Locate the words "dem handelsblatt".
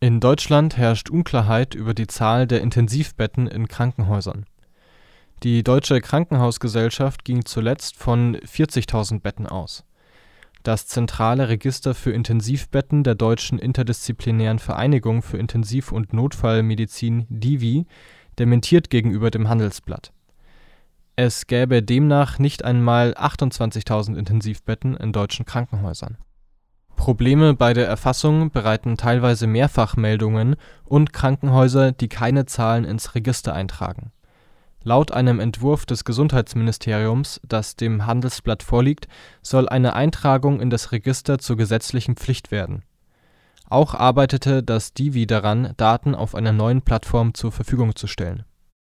19.32-20.12, 37.76-38.62